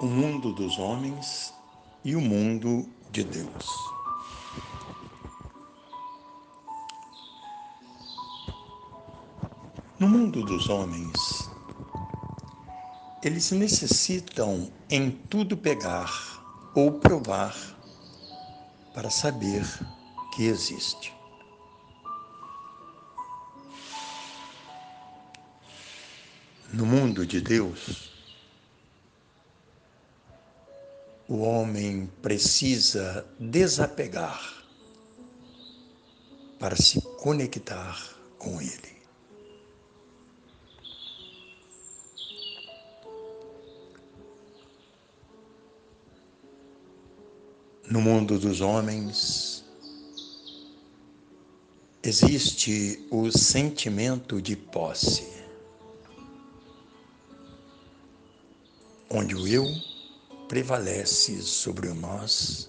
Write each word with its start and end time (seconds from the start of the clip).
o 0.00 0.06
mundo 0.06 0.50
dos 0.54 0.78
homens 0.78 1.52
e 2.02 2.16
o 2.16 2.22
mundo 2.22 2.88
de 3.10 3.22
Deus. 3.22 3.66
No 9.98 10.08
mundo 10.08 10.42
dos 10.42 10.70
homens, 10.70 11.50
eles 13.22 13.50
necessitam 13.50 14.72
em 14.88 15.10
tudo 15.10 15.54
pegar 15.54 16.10
ou 16.74 16.92
provar 16.92 17.54
para 18.94 19.10
saber 19.10 19.66
que 20.34 20.44
existe. 20.44 21.12
No 26.72 26.86
mundo 26.86 27.26
de 27.26 27.42
Deus, 27.42 28.10
o 31.30 31.42
homem 31.42 32.10
precisa 32.20 33.24
desapegar 33.38 34.66
para 36.58 36.74
se 36.74 37.00
conectar 37.22 38.16
com 38.36 38.60
ele. 38.60 39.00
No 47.88 48.00
mundo 48.00 48.36
dos 48.36 48.60
homens, 48.60 49.64
existe 52.02 53.06
o 53.08 53.30
sentimento 53.30 54.42
de 54.42 54.56
posse, 54.56 55.28
onde 59.08 59.36
o 59.36 59.46
eu 59.46 59.89
prevalece 60.50 61.40
sobre 61.42 61.90
nós, 61.90 62.68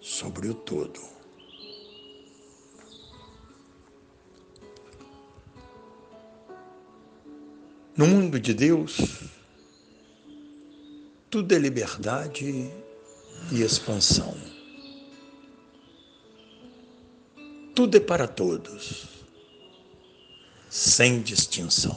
sobre 0.00 0.48
o 0.48 0.54
todo. 0.54 1.00
No 7.96 8.08
mundo 8.08 8.40
de 8.40 8.52
Deus, 8.52 8.98
tudo 11.30 11.54
é 11.54 11.58
liberdade 11.60 12.68
e 13.52 13.62
expansão. 13.62 14.36
Tudo 17.76 17.96
é 17.96 18.00
para 18.00 18.26
todos, 18.26 19.06
sem 20.68 21.22
distinção. 21.22 21.96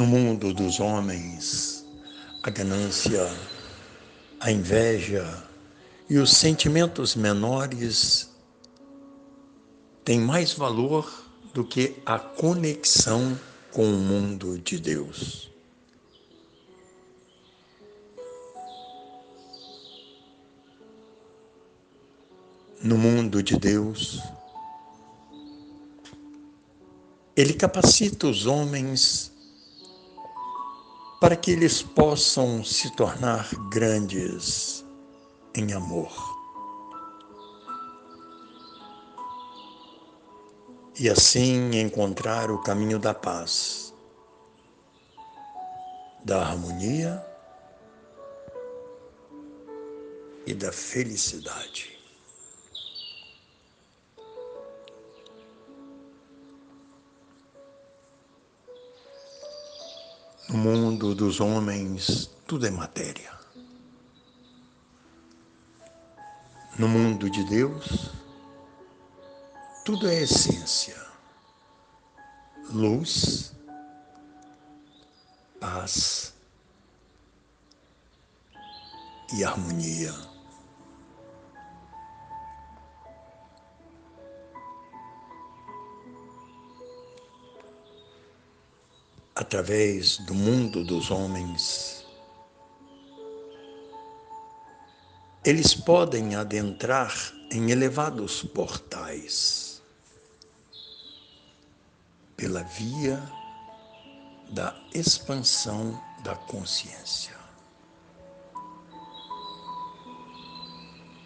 No 0.00 0.06
mundo 0.06 0.54
dos 0.54 0.80
homens, 0.80 1.86
a 2.42 2.48
ganância, 2.48 3.20
a 4.40 4.50
inveja 4.50 5.46
e 6.08 6.16
os 6.16 6.32
sentimentos 6.32 7.14
menores 7.14 8.30
têm 10.02 10.18
mais 10.18 10.54
valor 10.54 11.06
do 11.52 11.62
que 11.62 11.96
a 12.06 12.18
conexão 12.18 13.38
com 13.70 13.84
o 13.84 13.98
mundo 13.98 14.58
de 14.58 14.80
Deus. 14.80 15.50
No 22.82 22.96
mundo 22.96 23.42
de 23.42 23.58
Deus, 23.58 24.18
Ele 27.36 27.52
capacita 27.52 28.26
os 28.26 28.46
homens 28.46 29.29
para 31.20 31.36
que 31.36 31.50
eles 31.50 31.82
possam 31.82 32.64
se 32.64 32.90
tornar 32.96 33.46
grandes 33.70 34.82
em 35.54 35.74
amor. 35.74 36.10
E 40.98 41.10
assim 41.10 41.78
encontrar 41.78 42.50
o 42.50 42.58
caminho 42.58 42.98
da 42.98 43.12
paz, 43.12 43.94
da 46.24 46.40
harmonia 46.40 47.22
e 50.46 50.54
da 50.54 50.72
felicidade. 50.72 51.99
No 60.50 60.58
mundo 60.58 61.14
dos 61.14 61.38
homens, 61.38 62.28
tudo 62.44 62.66
é 62.66 62.70
matéria. 62.72 63.30
No 66.76 66.88
mundo 66.88 67.30
de 67.30 67.44
Deus, 67.44 68.10
tudo 69.84 70.08
é 70.08 70.22
essência, 70.22 70.96
luz, 72.72 73.54
paz 75.60 76.34
e 79.32 79.44
harmonia. 79.44 80.12
Através 89.50 90.18
do 90.18 90.32
mundo 90.32 90.84
dos 90.84 91.10
homens. 91.10 92.06
Eles 95.44 95.74
podem 95.74 96.36
adentrar 96.36 97.12
em 97.50 97.72
elevados 97.72 98.44
portais 98.44 99.82
pela 102.36 102.62
via 102.62 103.20
da 104.52 104.80
expansão 104.94 106.00
da 106.22 106.36
consciência. 106.36 107.36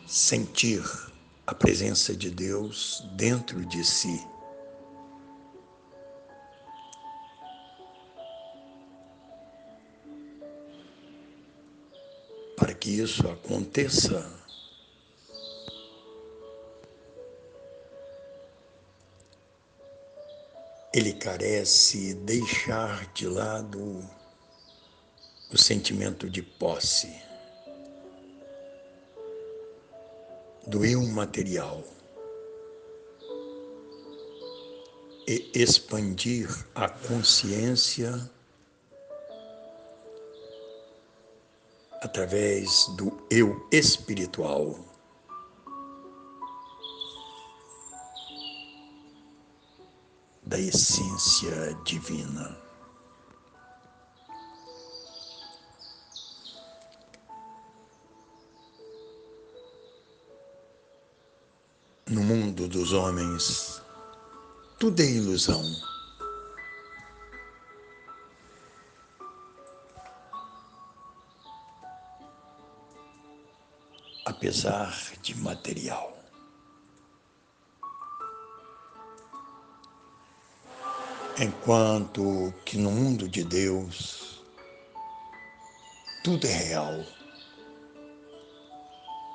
Sentir 0.07 0.83
a 1.47 1.55
presença 1.55 2.17
de 2.17 2.31
Deus 2.31 3.07
dentro 3.17 3.67
de 3.67 3.85
si 3.85 4.27
Para 12.65 12.73
que 12.73 12.99
isso 12.99 13.29
aconteça, 13.29 14.27
ele 20.95 21.13
carece 21.13 22.15
deixar 22.15 23.13
de 23.13 23.29
lado 23.29 24.03
o 25.53 25.59
sentimento 25.59 26.31
de 26.31 26.41
posse 26.43 27.15
do 30.67 30.87
eu 30.87 31.03
material 31.03 31.85
e 35.29 35.51
expandir 35.55 36.49
a 36.75 36.89
consciência 36.89 38.31
através 42.05 42.87
do 42.99 43.19
eu 43.31 43.67
espiritual. 43.73 44.79
Da 50.43 50.59
essência 50.59 51.75
divina. 51.83 52.59
No 62.07 62.23
mundo 62.23 62.69
dos 62.69 62.93
homens, 62.93 63.81
tudo 64.79 65.01
é 65.01 65.07
ilusão. 65.07 65.94
Apesar 74.25 74.95
de 75.23 75.35
material. 75.37 76.17
Enquanto 81.39 82.55
que 82.65 82.79
no 82.79 82.91
mundo 82.91 83.29
de 83.29 83.43
Deus 83.43 84.43
tudo 86.23 86.47
é 86.47 86.53
real, 86.53 87.05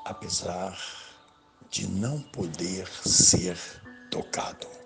apesar 0.06 0.76
de 1.70 1.88
não 1.88 2.20
poder 2.20 2.88
ser 2.88 3.58
tocado. 4.10 4.79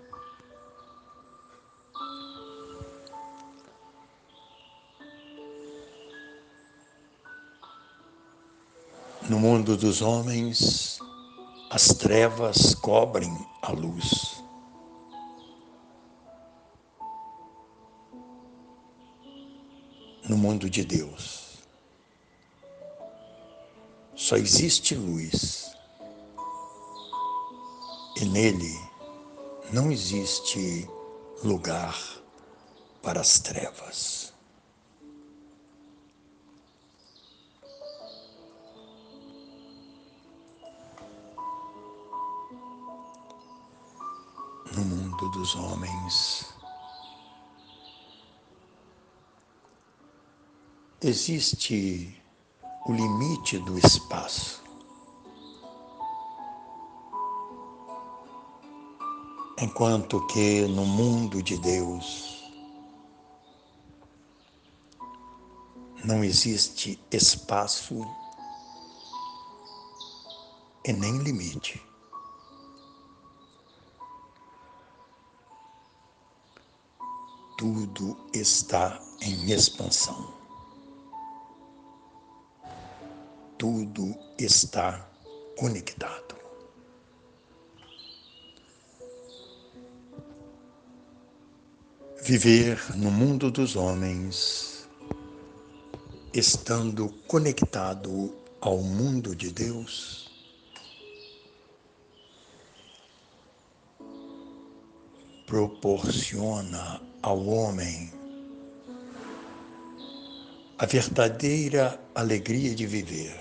No 9.26 9.40
mundo 9.40 9.74
dos 9.74 10.02
homens, 10.02 10.98
as 11.70 11.88
trevas 11.88 12.74
cobrem 12.74 13.34
a 13.62 13.72
luz. 13.72 14.44
No 20.28 20.36
mundo 20.36 20.68
de 20.68 20.84
Deus, 20.84 21.58
só 24.14 24.36
existe 24.36 24.94
luz 24.94 25.74
e 28.20 28.26
nele 28.26 28.78
não 29.72 29.90
existe 29.90 30.86
lugar 31.42 31.98
para 33.02 33.22
as 33.22 33.38
trevas. 33.38 34.23
Dos 45.34 45.56
homens 45.56 46.46
existe 51.02 52.22
o 52.86 52.92
limite 52.92 53.58
do 53.58 53.76
espaço. 53.76 54.62
Enquanto 59.60 60.24
que 60.28 60.68
no 60.68 60.86
mundo 60.86 61.42
de 61.42 61.58
Deus 61.58 62.44
não 66.04 66.22
existe 66.22 66.98
espaço 67.10 68.06
e 70.84 70.92
nem 70.92 71.18
limite. 71.18 71.82
Tudo 77.56 78.16
está 78.32 79.00
em 79.20 79.50
expansão. 79.52 80.34
Tudo 83.56 84.14
está 84.38 85.08
conectado. 85.56 86.34
viver 92.24 92.80
no 92.96 93.10
mundo 93.10 93.50
dos 93.50 93.76
homens, 93.76 94.88
estando 96.32 97.10
conectado 97.28 98.34
ao 98.62 98.78
mundo 98.78 99.36
de 99.36 99.52
Deus, 99.52 100.30
proporciona 105.46 106.98
ao 107.24 107.42
homem 107.46 108.12
a 110.76 110.84
verdadeira 110.84 111.98
alegria 112.14 112.74
de 112.74 112.86
viver, 112.86 113.40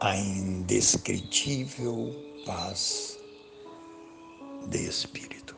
a 0.00 0.16
indescritível 0.16 2.12
paz 2.44 3.16
de 4.66 4.88
espírito. 4.88 5.56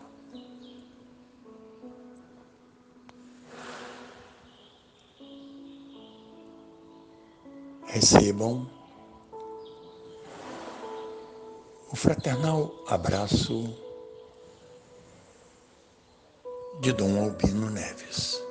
Recebam 7.86 8.70
o 11.90 11.96
fraternal 11.96 12.74
abraço 12.88 13.83
de 16.84 16.92
Dom 16.92 17.16
Albino 17.16 17.70
Neves. 17.70 18.42